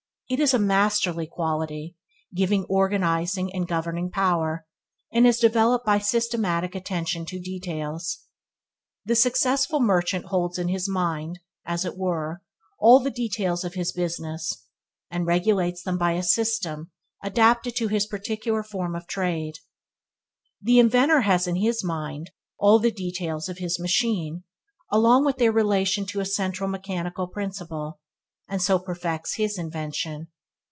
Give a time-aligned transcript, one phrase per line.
[0.33, 1.97] It is a masterly quality,
[2.33, 4.65] giving organizing and governing power,
[5.11, 8.19] and is developed by systematic attention to details.
[9.03, 12.41] The successful merchant holds in his mind, as it were,
[12.79, 14.63] all the details of his business,
[15.09, 16.91] and regulates them by a system
[17.21, 19.55] adapted to his particular form of trade.
[20.61, 24.45] The inventor has in his mind all the details of his machine,
[24.89, 27.97] along with their relation to a central mechanical principle,
[28.49, 30.27] and so perfects his invention.